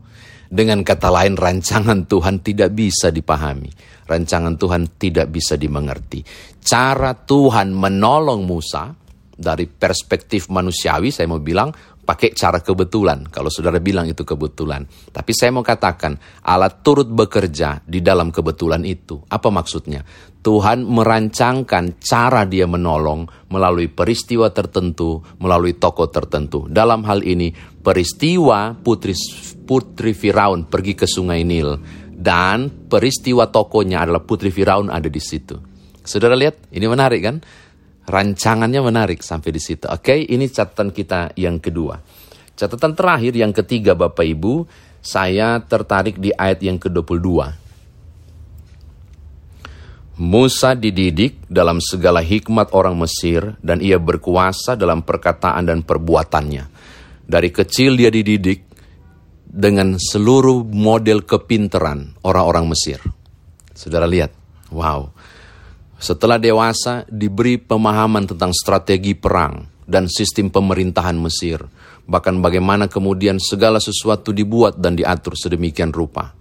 Dengan 0.49 0.81
kata 0.81 1.13
lain, 1.13 1.37
rancangan 1.37 2.09
Tuhan 2.09 2.41
tidak 2.41 2.73
bisa 2.73 3.13
dipahami. 3.13 3.69
Rancangan 4.09 4.57
Tuhan 4.57 4.97
tidak 4.97 5.29
bisa 5.29 5.61
dimengerti. 5.61 6.25
Cara 6.65 7.13
Tuhan 7.13 7.77
menolong 7.77 8.49
Musa 8.49 8.89
dari 9.39 9.69
perspektif 9.69 10.49
manusiawi, 10.49 11.13
saya 11.13 11.29
mau 11.29 11.39
bilang, 11.39 11.69
pakai 12.09 12.33
cara 12.33 12.65
kebetulan. 12.65 13.29
Kalau 13.29 13.53
saudara 13.53 13.77
bilang 13.85 14.09
itu 14.09 14.25
kebetulan. 14.25 14.89
Tapi 15.13 15.37
saya 15.37 15.53
mau 15.53 15.61
katakan, 15.61 16.17
Allah 16.49 16.73
turut 16.73 17.05
bekerja 17.05 17.85
di 17.85 18.01
dalam 18.01 18.33
kebetulan 18.33 18.81
itu. 18.89 19.21
Apa 19.29 19.53
maksudnya? 19.53 20.01
Tuhan 20.41 20.89
merancangkan 20.89 22.01
cara 22.01 22.49
dia 22.49 22.65
menolong 22.65 23.29
melalui 23.53 23.93
peristiwa 23.93 24.49
tertentu, 24.49 25.21
melalui 25.37 25.77
tokoh 25.77 26.09
tertentu. 26.09 26.65
Dalam 26.73 27.05
hal 27.05 27.21
ini, 27.21 27.53
peristiwa 27.85 28.73
putri 28.73 29.13
putri 29.69 30.17
Firaun 30.17 30.65
pergi 30.65 30.97
ke 30.97 31.05
sungai 31.05 31.45
Nil 31.45 31.77
dan 32.09 32.89
peristiwa 32.89 33.53
tokonya 33.53 34.09
adalah 34.09 34.25
putri 34.25 34.49
Firaun 34.49 34.89
ada 34.89 35.13
di 35.13 35.21
situ. 35.21 35.61
Saudara 36.09 36.33
lihat, 36.33 36.73
ini 36.73 36.89
menarik 36.89 37.21
kan? 37.21 37.37
Rancangannya 38.09 38.81
menarik 38.81 39.21
sampai 39.21 39.53
di 39.53 39.61
situ. 39.61 39.85
Oke, 39.85 40.17
ini 40.17 40.49
catatan 40.49 40.89
kita 40.97 41.37
yang 41.37 41.61
kedua. 41.61 42.01
Catatan 42.57 42.97
terakhir 42.97 43.37
yang 43.37 43.53
ketiga 43.53 43.93
Bapak 43.93 44.25
Ibu, 44.25 44.65
saya 45.05 45.61
tertarik 45.61 46.17
di 46.17 46.33
ayat 46.33 46.65
yang 46.65 46.81
ke-22. 46.81 47.29
Musa 50.19 50.75
dididik 50.75 51.47
dalam 51.47 51.79
segala 51.79 52.25
hikmat 52.25 52.75
orang 52.75 52.99
Mesir 52.99 53.55
dan 53.63 53.79
ia 53.79 54.03
berkuasa 54.03 54.75
dalam 54.75 55.07
perkataan 55.07 55.63
dan 55.63 55.87
perbuatannya. 55.87 56.65
Dari 57.29 57.51
kecil 57.55 57.95
dia 57.95 58.11
dididik 58.11 58.67
dengan 59.47 60.01
seluruh 60.01 60.67
model 60.67 61.23
kepinteran 61.23 62.19
orang-orang 62.27 62.73
Mesir. 62.73 62.99
Saudara 63.71 64.11
lihat, 64.11 64.35
wow. 64.75 65.07
Setelah 65.99 66.39
dewasa 66.39 67.03
diberi 67.11 67.59
pemahaman 67.59 68.31
tentang 68.31 68.55
strategi 68.55 69.19
perang 69.19 69.67
dan 69.83 70.07
sistem 70.07 70.47
pemerintahan 70.47 71.19
Mesir. 71.19 71.59
Bahkan 72.07 72.39
bagaimana 72.39 72.87
kemudian 72.87 73.43
segala 73.43 73.83
sesuatu 73.83 74.31
dibuat 74.31 74.79
dan 74.79 74.95
diatur 74.95 75.35
sedemikian 75.35 75.91
rupa. 75.91 76.33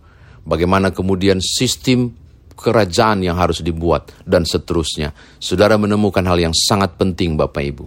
Bagaimana 0.46 0.94
kemudian 0.94 1.42
sistem 1.42 2.14
kerajaan 2.54 3.26
yang 3.26 3.36
harus 3.36 3.66
dibuat 3.66 4.14
dan 4.24 4.46
seterusnya. 4.46 5.12
Saudara 5.42 5.76
menemukan 5.76 6.24
hal 6.24 6.38
yang 6.38 6.56
sangat 6.56 6.94
penting 6.96 7.34
Bapak 7.34 7.64
Ibu. 7.66 7.86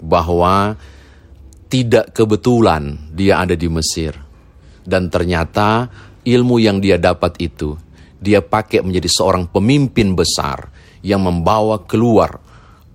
Bahwa 0.00 0.74
tidak 1.68 2.16
kebetulan 2.16 3.12
dia 3.12 3.44
ada 3.44 3.52
di 3.52 3.68
Mesir 3.68 4.14
dan 4.84 5.12
ternyata 5.12 5.88
ilmu 6.24 6.60
yang 6.60 6.80
dia 6.80 7.00
dapat 7.00 7.40
itu, 7.40 7.76
dia 8.20 8.40
pakai 8.44 8.84
menjadi 8.84 9.08
seorang 9.08 9.48
pemimpin 9.48 10.16
besar 10.16 10.73
yang 11.04 11.20
membawa 11.20 11.84
keluar 11.84 12.40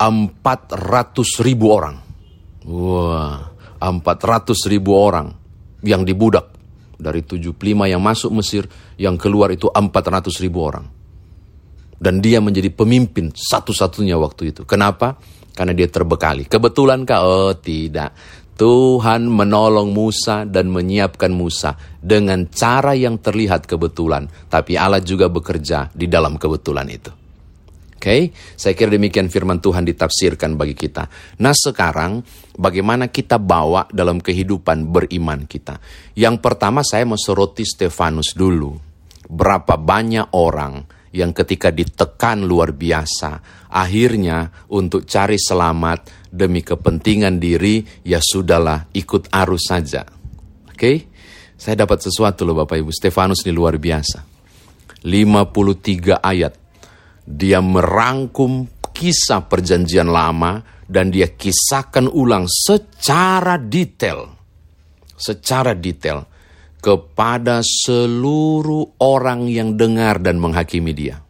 400 0.01 1.45
ribu 1.45 1.69
orang. 1.69 2.01
Wah, 2.65 3.53
400 3.77 4.57
ribu 4.65 4.97
orang 4.97 5.29
yang 5.85 6.01
dibudak. 6.01 6.57
Dari 6.99 7.23
75 7.23 7.87
yang 7.87 8.03
masuk 8.03 8.35
Mesir, 8.35 8.67
yang 8.99 9.15
keluar 9.15 9.55
itu 9.55 9.71
400 9.71 10.43
ribu 10.43 10.59
orang. 10.67 10.83
Dan 11.95 12.19
dia 12.19 12.43
menjadi 12.43 12.67
pemimpin 12.75 13.31
satu-satunya 13.31 14.19
waktu 14.19 14.51
itu. 14.51 14.67
Kenapa? 14.67 15.15
Karena 15.55 15.71
dia 15.71 15.87
terbekali. 15.87 16.47
Kebetulan 16.47 17.07
kah? 17.07 17.23
Oh 17.23 17.55
tidak. 17.55 18.11
Tuhan 18.59 19.31
menolong 19.31 19.95
Musa 19.95 20.43
dan 20.43 20.67
menyiapkan 20.67 21.31
Musa 21.31 21.79
dengan 22.03 22.51
cara 22.51 22.91
yang 22.91 23.15
terlihat 23.23 23.63
kebetulan, 23.63 24.27
tapi 24.51 24.75
Allah 24.75 24.99
juga 24.99 25.31
bekerja 25.31 25.87
di 25.95 26.11
dalam 26.11 26.35
kebetulan 26.35 26.87
itu. 26.91 27.07
Oke, 27.99 28.07
okay? 28.07 28.21
saya 28.55 28.79
kira 28.79 28.95
demikian 28.95 29.27
firman 29.27 29.59
Tuhan 29.59 29.83
ditafsirkan 29.83 30.55
bagi 30.55 30.71
kita. 30.71 31.11
Nah 31.43 31.51
sekarang 31.51 32.23
bagaimana 32.55 33.11
kita 33.11 33.35
bawa 33.35 33.91
dalam 33.91 34.23
kehidupan 34.23 34.87
beriman 34.87 35.43
kita. 35.43 35.83
Yang 36.15 36.39
pertama 36.39 36.79
saya 36.79 37.03
mau 37.03 37.19
soroti 37.19 37.67
Stefanus 37.67 38.39
dulu. 38.39 38.71
Berapa 39.27 39.75
banyak 39.75 40.31
orang 40.31 40.79
yang 41.11 41.35
ketika 41.35 41.75
ditekan 41.75 42.47
luar 42.47 42.71
biasa, 42.71 43.67
akhirnya 43.67 44.47
untuk 44.71 45.03
cari 45.03 45.35
selamat 45.35 46.31
demi 46.31 46.63
kepentingan 46.63 47.35
diri, 47.35 47.83
ya 48.07 48.23
sudahlah 48.23 48.87
ikut 48.95 49.27
arus 49.27 49.63
saja. 49.67 50.07
Oke, 50.71 50.71
okay? 50.71 50.97
saya 51.59 51.83
dapat 51.83 51.99
sesuatu 51.99 52.47
loh 52.47 52.63
Bapak 52.63 52.79
Ibu, 52.79 52.95
Stefanus 52.95 53.43
ini 53.43 53.51
luar 53.51 53.75
biasa. 53.75 54.23
53 55.03 56.23
ayat, 56.23 56.53
dia 57.29 57.61
merangkum 57.61 58.65
kisah 58.89 59.45
perjanjian 59.45 60.09
lama 60.09 60.65
dan 60.89 61.13
dia 61.13 61.29
kisahkan 61.29 62.09
ulang 62.09 62.49
secara 62.49 63.61
detail. 63.61 64.33
Secara 65.13 65.77
detail 65.77 66.25
kepada 66.79 67.61
seluruh 67.61 68.97
orang 69.03 69.45
yang 69.45 69.77
dengar 69.77 70.17
dan 70.17 70.41
menghakimi 70.41 70.95
dia. 70.95 71.21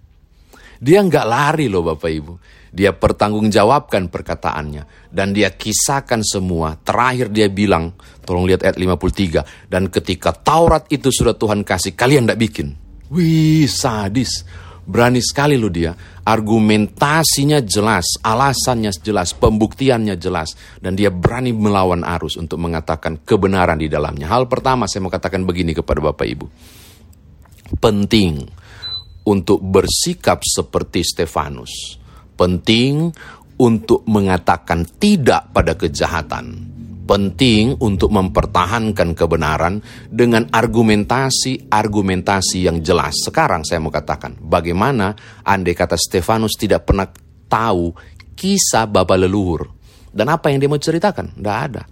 Dia 0.80 1.04
nggak 1.04 1.26
lari 1.28 1.68
loh 1.68 1.84
Bapak 1.84 2.08
Ibu. 2.08 2.34
Dia 2.70 2.96
pertanggungjawabkan 2.96 4.08
perkataannya. 4.08 5.12
Dan 5.12 5.34
dia 5.34 5.52
kisahkan 5.52 6.22
semua. 6.22 6.78
Terakhir 6.80 7.34
dia 7.34 7.50
bilang, 7.50 7.98
tolong 8.24 8.46
lihat 8.46 8.64
ayat 8.64 8.78
53. 8.78 9.68
Dan 9.68 9.90
ketika 9.90 10.32
Taurat 10.32 10.86
itu 10.94 11.10
sudah 11.10 11.34
Tuhan 11.34 11.66
kasih, 11.66 11.98
kalian 11.98 12.30
nggak 12.30 12.40
bikin. 12.40 12.68
Wih 13.10 13.66
sadis. 13.66 14.46
Berani 14.90 15.22
sekali 15.22 15.54
loh 15.54 15.70
dia. 15.70 15.94
Argumentasinya 16.26 17.62
jelas, 17.62 18.18
alasannya 18.26 18.90
jelas, 18.98 19.38
pembuktiannya 19.38 20.18
jelas. 20.18 20.58
Dan 20.82 20.98
dia 20.98 21.14
berani 21.14 21.54
melawan 21.54 22.02
arus 22.02 22.42
untuk 22.42 22.58
mengatakan 22.58 23.22
kebenaran 23.22 23.78
di 23.78 23.86
dalamnya. 23.86 24.26
Hal 24.26 24.50
pertama 24.50 24.90
saya 24.90 25.06
mau 25.06 25.14
katakan 25.14 25.46
begini 25.46 25.78
kepada 25.78 26.02
Bapak 26.02 26.26
Ibu. 26.26 26.46
Penting 27.78 28.50
untuk 29.30 29.62
bersikap 29.62 30.42
seperti 30.42 31.06
Stefanus. 31.06 32.02
Penting 32.34 33.14
untuk 33.62 34.02
mengatakan 34.10 34.90
tidak 34.98 35.54
pada 35.54 35.78
kejahatan. 35.78 36.46
Penting 37.10 37.74
untuk 37.82 38.14
mempertahankan 38.14 39.18
kebenaran 39.18 39.82
dengan 40.14 40.46
argumentasi-argumentasi 40.46 42.70
yang 42.70 42.86
jelas. 42.86 43.26
Sekarang 43.26 43.66
saya 43.66 43.82
mau 43.82 43.90
katakan, 43.90 44.38
bagaimana 44.38 45.18
andai 45.42 45.74
kata 45.74 45.98
Stefanus 45.98 46.54
tidak 46.54 46.86
pernah 46.86 47.10
tahu 47.50 47.98
kisah 48.38 48.86
Bapak 48.86 49.26
leluhur. 49.26 49.74
Dan 50.14 50.30
apa 50.30 50.54
yang 50.54 50.62
dia 50.62 50.70
mau 50.70 50.78
ceritakan? 50.78 51.34
Tidak 51.34 51.58
ada. 51.58 51.90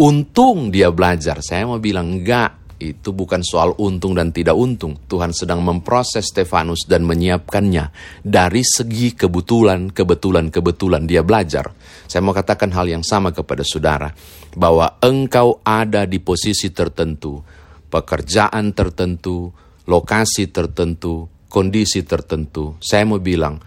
Untung 0.00 0.72
dia 0.72 0.88
belajar. 0.88 1.44
Saya 1.44 1.68
mau 1.68 1.76
bilang, 1.76 2.16
enggak 2.16 2.61
itu 2.90 3.14
bukan 3.14 3.46
soal 3.46 3.78
untung 3.78 4.18
dan 4.18 4.34
tidak 4.34 4.58
untung. 4.58 4.98
Tuhan 5.06 5.30
sedang 5.30 5.62
memproses 5.62 6.26
Stefanus 6.26 6.82
dan 6.90 7.06
menyiapkannya 7.06 7.94
dari 8.26 8.66
segi 8.66 9.14
kebetulan, 9.14 9.94
kebetulan, 9.94 10.50
kebetulan 10.50 11.06
dia 11.06 11.22
belajar. 11.22 11.70
Saya 12.10 12.26
mau 12.26 12.34
katakan 12.34 12.74
hal 12.74 12.90
yang 12.90 13.06
sama 13.06 13.30
kepada 13.30 13.62
saudara, 13.62 14.10
bahwa 14.58 14.98
engkau 14.98 15.62
ada 15.62 16.02
di 16.02 16.18
posisi 16.18 16.74
tertentu, 16.74 17.38
pekerjaan 17.86 18.74
tertentu, 18.74 19.54
lokasi 19.86 20.50
tertentu, 20.50 21.30
kondisi 21.46 22.02
tertentu. 22.02 22.74
Saya 22.82 23.06
mau 23.06 23.22
bilang, 23.22 23.62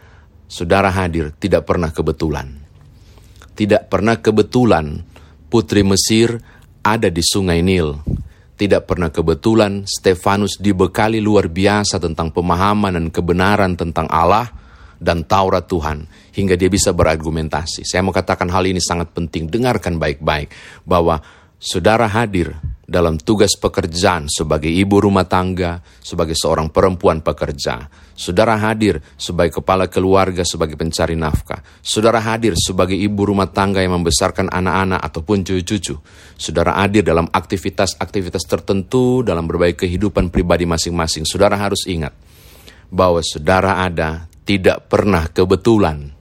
saudara 0.51 0.91
hadir 0.91 1.31
tidak 1.39 1.63
pernah 1.63 1.95
kebetulan. 1.95 2.51
Tidak 3.55 3.88
pernah 3.88 4.19
kebetulan 4.19 5.00
putri 5.48 5.88
Mesir 5.88 6.43
ada 6.84 7.07
di 7.07 7.24
sungai 7.24 7.63
Nil 7.63 7.95
tidak 8.56 8.88
pernah 8.88 9.12
kebetulan 9.12 9.84
Stefanus 9.84 10.56
dibekali 10.60 11.20
luar 11.20 11.52
biasa 11.52 12.00
tentang 12.00 12.32
pemahaman 12.32 12.96
dan 12.96 13.08
kebenaran 13.12 13.76
tentang 13.76 14.08
Allah 14.08 14.48
dan 14.96 15.28
Taurat 15.28 15.68
Tuhan 15.68 16.08
hingga 16.32 16.56
dia 16.56 16.72
bisa 16.72 16.96
berargumentasi. 16.96 17.84
Saya 17.84 18.02
mau 18.02 18.16
katakan 18.16 18.48
hal 18.48 18.64
ini 18.64 18.80
sangat 18.80 19.12
penting. 19.12 19.52
Dengarkan 19.52 20.00
baik-baik 20.00 20.52
bahwa 20.88 21.20
saudara 21.60 22.08
hadir 22.10 22.54
dalam 22.86 23.18
tugas 23.18 23.58
pekerjaan 23.58 24.30
sebagai 24.30 24.70
ibu 24.70 25.02
rumah 25.02 25.26
tangga, 25.26 25.82
sebagai 26.06 26.38
seorang 26.38 26.70
perempuan 26.70 27.26
pekerja. 27.26 27.90
Saudara 28.14 28.56
hadir 28.62 29.02
sebagai 29.18 29.60
kepala 29.60 29.90
keluarga, 29.90 30.46
sebagai 30.46 30.78
pencari 30.78 31.18
nafkah. 31.18 31.60
Saudara 31.82 32.22
hadir 32.22 32.54
sebagai 32.56 32.96
ibu 32.96 33.26
rumah 33.26 33.50
tangga 33.50 33.82
yang 33.82 33.98
membesarkan 34.00 34.54
anak-anak 34.54 35.02
ataupun 35.02 35.42
cucu-cucu. 35.42 35.98
Saudara 36.38 36.78
hadir 36.78 37.02
dalam 37.02 37.26
aktivitas-aktivitas 37.28 38.46
tertentu 38.46 39.26
dalam 39.26 39.50
berbagai 39.50 39.84
kehidupan 39.84 40.30
pribadi 40.30 40.70
masing-masing. 40.70 41.26
Saudara 41.26 41.58
harus 41.58 41.90
ingat 41.90 42.14
bahwa 42.94 43.20
saudara 43.26 43.82
ada 43.82 44.30
tidak 44.46 44.88
pernah 44.88 45.26
kebetulan. 45.28 46.14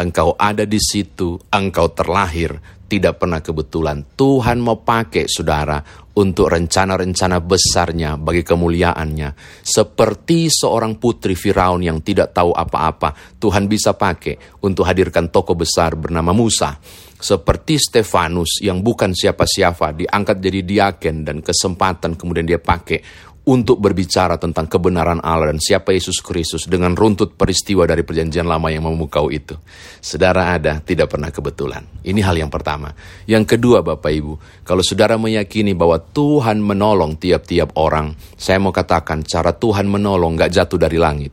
Engkau 0.00 0.32
ada 0.40 0.64
di 0.64 0.80
situ, 0.80 1.36
engkau 1.52 1.92
terlahir, 1.92 2.56
tidak 2.90 3.22
pernah 3.22 3.38
kebetulan. 3.38 4.02
Tuhan 4.18 4.58
mau 4.58 4.82
pakai 4.82 5.30
saudara 5.30 5.78
untuk 6.18 6.50
rencana-rencana 6.50 7.38
besarnya 7.38 8.18
bagi 8.18 8.42
kemuliaannya. 8.42 9.62
Seperti 9.62 10.50
seorang 10.50 10.98
putri 10.98 11.38
Firaun 11.38 11.86
yang 11.86 12.02
tidak 12.02 12.34
tahu 12.34 12.50
apa-apa, 12.50 13.38
Tuhan 13.38 13.70
bisa 13.70 13.94
pakai 13.94 14.60
untuk 14.66 14.82
hadirkan 14.90 15.30
tokoh 15.30 15.54
besar 15.54 15.94
bernama 15.94 16.34
Musa. 16.34 16.74
Seperti 17.20 17.76
Stefanus 17.76 18.64
yang 18.64 18.80
bukan 18.80 19.12
siapa-siapa, 19.12 19.92
diangkat 19.92 20.40
jadi 20.40 20.60
diaken 20.64 21.16
dan 21.22 21.36
kesempatan 21.44 22.16
kemudian 22.16 22.48
dia 22.48 22.56
pakai 22.56 23.29
untuk 23.40 23.80
berbicara 23.80 24.36
tentang 24.36 24.68
kebenaran 24.68 25.18
Allah 25.24 25.48
dan 25.50 25.58
siapa 25.58 25.96
Yesus 25.96 26.20
Kristus 26.20 26.68
dengan 26.68 26.92
runtut 26.92 27.40
peristiwa 27.40 27.88
dari 27.88 28.04
perjanjian 28.04 28.44
lama 28.44 28.68
yang 28.68 28.84
memukau 28.84 29.32
itu. 29.32 29.56
Saudara 29.98 30.52
ada, 30.52 30.84
tidak 30.84 31.16
pernah 31.16 31.32
kebetulan. 31.32 31.80
Ini 32.04 32.20
hal 32.20 32.36
yang 32.36 32.52
pertama. 32.52 32.92
Yang 33.24 33.56
kedua 33.56 33.80
Bapak 33.80 34.12
Ibu, 34.12 34.32
kalau 34.62 34.84
saudara 34.84 35.16
meyakini 35.16 35.72
bahwa 35.72 35.96
Tuhan 35.96 36.60
menolong 36.60 37.16
tiap-tiap 37.16 37.80
orang, 37.80 38.12
saya 38.36 38.60
mau 38.60 38.76
katakan 38.76 39.24
cara 39.24 39.56
Tuhan 39.56 39.88
menolong 39.88 40.36
gak 40.36 40.52
jatuh 40.52 40.76
dari 40.76 41.00
langit. 41.00 41.32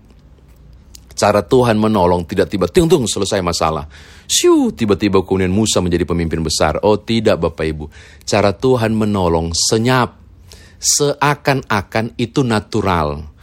Cara 1.18 1.42
Tuhan 1.42 1.82
menolong 1.82 2.30
tidak 2.30 2.46
tiba 2.46 2.70
tiba 2.70 2.86
tung 2.86 3.10
selesai 3.10 3.42
masalah. 3.42 3.90
Siu, 4.30 4.70
tiba-tiba 4.70 5.26
kemudian 5.26 5.50
Musa 5.50 5.82
menjadi 5.82 6.06
pemimpin 6.06 6.46
besar. 6.46 6.78
Oh 6.86 7.02
tidak 7.02 7.42
Bapak 7.42 7.66
Ibu. 7.66 7.86
Cara 8.22 8.54
Tuhan 8.54 8.94
menolong 8.94 9.50
senyap 9.50 10.27
seakan-akan 10.78 12.18
itu 12.18 12.46
natural. 12.46 13.34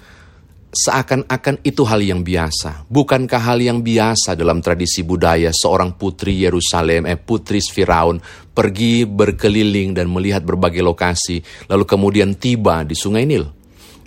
Seakan-akan 0.75 1.63
itu 1.63 1.87
hal 1.87 2.03
yang 2.03 2.27
biasa. 2.27 2.83
Bukankah 2.91 3.39
hal 3.39 3.63
yang 3.63 3.79
biasa 3.79 4.35
dalam 4.35 4.59
tradisi 4.59 5.07
budaya 5.07 5.55
seorang 5.55 5.95
putri 5.95 6.43
Yerusalem, 6.43 7.07
eh 7.07 7.15
putri 7.15 7.63
Firaun 7.63 8.19
pergi 8.51 9.07
berkeliling 9.07 9.95
dan 9.95 10.11
melihat 10.11 10.43
berbagai 10.43 10.83
lokasi, 10.83 11.39
lalu 11.71 11.87
kemudian 11.87 12.35
tiba 12.35 12.83
di 12.83 12.99
Sungai 12.99 13.23
Nil? 13.23 13.64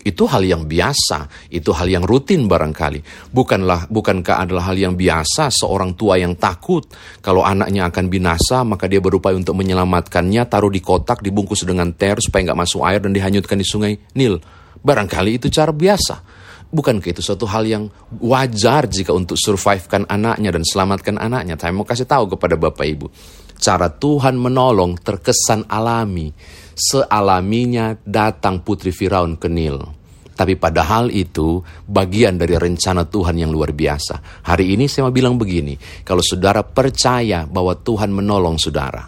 Itu 0.07 0.23
hal 0.31 0.47
yang 0.47 0.63
biasa, 0.63 1.51
itu 1.51 1.75
hal 1.75 1.91
yang 1.91 2.07
rutin 2.07 2.47
barangkali. 2.47 3.27
Bukanlah 3.27 3.91
bukankah 3.91 4.47
adalah 4.47 4.71
hal 4.71 4.79
yang 4.79 4.95
biasa 4.95 5.51
seorang 5.51 5.99
tua 5.99 6.15
yang 6.15 6.39
takut 6.39 6.87
kalau 7.19 7.43
anaknya 7.43 7.91
akan 7.91 8.07
binasa 8.07 8.63
maka 8.63 8.87
dia 8.87 9.03
berupaya 9.03 9.35
untuk 9.35 9.59
menyelamatkannya, 9.59 10.47
taruh 10.47 10.71
di 10.71 10.79
kotak, 10.79 11.19
dibungkus 11.19 11.67
dengan 11.67 11.91
ter 11.91 12.15
supaya 12.23 12.47
nggak 12.47 12.59
masuk 12.63 12.87
air 12.87 13.03
dan 13.03 13.11
dihanyutkan 13.11 13.59
di 13.59 13.67
sungai 13.67 13.99
Nil. 14.15 14.39
Barangkali 14.79 15.35
itu 15.43 15.51
cara 15.51 15.75
biasa. 15.75 16.23
Bukankah 16.67 17.15
itu 17.15 17.23
suatu 17.23 17.47
hal 17.47 17.63
yang 17.63 17.83
wajar 18.19 18.91
jika 18.91 19.15
untuk 19.15 19.39
survivekan 19.39 20.03
anaknya 20.07 20.51
dan 20.51 20.63
selamatkan 20.67 21.15
anaknya? 21.15 21.55
Saya 21.55 21.71
mau 21.71 21.87
kasih 21.87 22.07
tahu 22.07 22.35
kepada 22.35 22.59
Bapak 22.59 22.87
Ibu. 22.87 23.07
Cara 23.57 23.87
Tuhan 23.87 24.35
menolong 24.35 24.99
terkesan 24.99 25.65
alami. 25.71 26.29
Sealaminya 26.77 27.97
datang 28.03 28.61
putri 28.61 28.91
Firaun 28.91 29.39
ke 29.39 29.47
Nil. 29.49 29.96
Tapi 30.37 30.53
padahal 30.53 31.09
itu 31.09 31.57
bagian 31.89 32.37
dari 32.37 32.53
rencana 32.53 33.09
Tuhan 33.09 33.41
yang 33.41 33.49
luar 33.49 33.73
biasa. 33.73 34.45
Hari 34.45 34.77
ini 34.77 34.85
saya 34.85 35.09
mau 35.09 35.15
bilang 35.15 35.33
begini, 35.33 35.73
kalau 36.05 36.21
saudara 36.21 36.61
percaya 36.61 37.49
bahwa 37.49 37.73
Tuhan 37.73 38.13
menolong 38.13 38.61
saudara, 38.61 39.01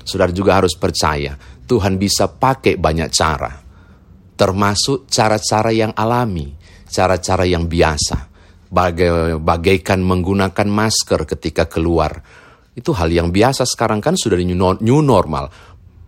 saudara 0.00 0.32
juga 0.32 0.56
harus 0.56 0.72
percaya 0.72 1.36
Tuhan 1.68 2.00
bisa 2.00 2.24
pakai 2.32 2.80
banyak 2.80 3.08
cara. 3.12 3.52
Termasuk 4.32 5.12
cara-cara 5.12 5.76
yang 5.76 5.92
alami, 5.92 6.48
cara-cara 6.88 7.44
yang 7.44 7.68
biasa. 7.68 8.32
Bagai, 8.72 9.36
bagaikan 9.36 10.00
menggunakan 10.00 10.64
masker 10.64 11.28
ketika 11.36 11.68
keluar. 11.68 12.16
Itu 12.72 12.96
hal 12.96 13.12
yang 13.12 13.28
biasa 13.28 13.68
sekarang 13.68 14.00
kan 14.00 14.16
sudah 14.16 14.40
new 14.40 15.00
normal. 15.04 15.52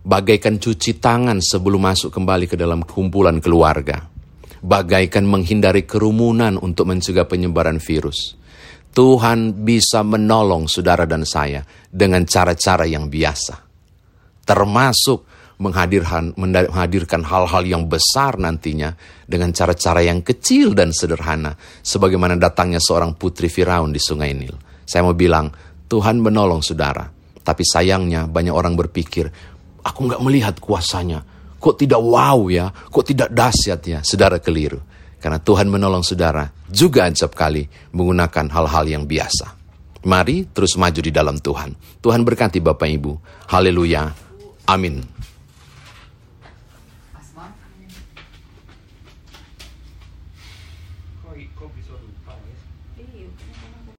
Bagaikan 0.01 0.57
cuci 0.57 0.97
tangan 0.97 1.37
sebelum 1.37 1.85
masuk 1.85 2.09
kembali 2.09 2.49
ke 2.49 2.57
dalam 2.57 2.81
kumpulan 2.81 3.37
keluarga 3.37 4.14
bagaikan 4.65 5.29
menghindari 5.29 5.85
kerumunan 5.85 6.57
untuk 6.57 6.89
mencegah 6.89 7.29
penyebaran 7.29 7.77
virus. 7.77 8.33
Tuhan 8.95 9.61
bisa 9.61 10.01
menolong 10.01 10.65
saudara 10.65 11.05
dan 11.05 11.21
saya 11.27 11.61
dengan 11.91 12.25
cara-cara 12.25 12.89
yang 12.89 13.11
biasa. 13.11 13.61
Termasuk 14.41 15.19
menghadirkan, 15.59 17.23
hal-hal 17.27 17.63
yang 17.67 17.85
besar 17.85 18.39
nantinya 18.39 18.95
dengan 19.27 19.51
cara-cara 19.51 20.01
yang 20.01 20.23
kecil 20.23 20.71
dan 20.73 20.95
sederhana. 20.95 21.59
Sebagaimana 21.83 22.39
datangnya 22.39 22.79
seorang 22.79 23.19
putri 23.19 23.51
Firaun 23.51 23.91
di 23.91 23.99
sungai 23.99 24.31
Nil. 24.31 24.55
Saya 24.87 25.03
mau 25.03 25.15
bilang, 25.15 25.51
Tuhan 25.91 26.19
menolong 26.23 26.63
saudara. 26.63 27.05
Tapi 27.45 27.61
sayangnya 27.61 28.25
banyak 28.25 28.55
orang 28.55 28.73
berpikir, 28.73 29.29
aku 29.85 29.99
nggak 30.09 30.23
melihat 30.23 30.55
kuasanya 30.57 31.34
Kok 31.65 31.81
tidak 31.81 31.97
wow 31.97 32.45
ya? 32.45 32.69
Kok 32.69 33.05
tidak 33.09 33.33
dahsyat 33.33 33.81
ya? 33.89 33.99
Saudara 34.05 34.37
keliru. 34.37 34.77
Karena 35.17 35.41
Tuhan 35.41 35.65
menolong 35.65 36.05
saudara 36.05 36.45
juga 36.69 37.09
ancap 37.09 37.33
kali 37.33 37.65
menggunakan 37.89 38.45
hal-hal 38.53 38.85
yang 38.85 39.09
biasa. 39.09 39.57
Mari 40.05 40.53
terus 40.53 40.77
maju 40.77 41.01
di 41.01 41.09
dalam 41.09 41.41
Tuhan. 41.41 41.73
Tuhan 42.05 42.21
berkati 42.21 42.61
Bapak 42.61 42.85
Ibu. 42.85 43.11
Haleluya. 43.49 44.13
Amin. 44.69 45.01